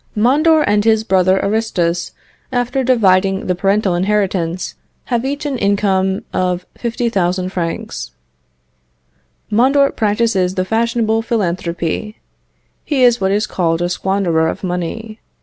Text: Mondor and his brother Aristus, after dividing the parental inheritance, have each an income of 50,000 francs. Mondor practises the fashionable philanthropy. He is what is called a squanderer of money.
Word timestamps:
Mondor 0.17 0.63
and 0.65 0.83
his 0.83 1.03
brother 1.03 1.39
Aristus, 1.45 2.11
after 2.51 2.83
dividing 2.83 3.45
the 3.45 3.53
parental 3.53 3.93
inheritance, 3.93 4.73
have 5.13 5.23
each 5.23 5.45
an 5.45 5.59
income 5.59 6.23
of 6.33 6.65
50,000 6.79 7.49
francs. 7.49 8.09
Mondor 9.51 9.91
practises 9.95 10.55
the 10.55 10.65
fashionable 10.65 11.21
philanthropy. 11.21 12.17
He 12.83 13.03
is 13.03 13.21
what 13.21 13.29
is 13.29 13.45
called 13.45 13.79
a 13.79 13.89
squanderer 13.89 14.47
of 14.49 14.63
money. 14.63 15.19